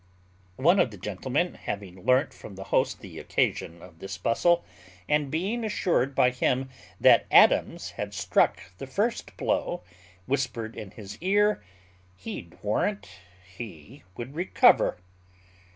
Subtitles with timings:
[0.55, 4.65] One of the gentlemen having learnt from the host the occasion of this bustle,
[5.07, 9.83] and being assured by him that Adams had struck the first blow,
[10.25, 11.63] whispered in his ear,
[12.15, 13.09] "He'd warrant
[13.55, 14.97] he would recover."